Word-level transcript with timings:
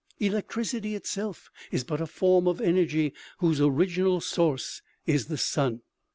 Electricity 0.19 0.95
itself 0.95 1.51
is 1.71 1.83
but 1.83 2.01
a 2.01 2.07
form 2.07 2.47
of 2.47 2.59
energy 2.59 3.13
whose 3.37 3.61
original 3.61 4.19
source 4.19 4.81
is 5.05 5.27
the 5.27 5.37
sun. 5.37 5.81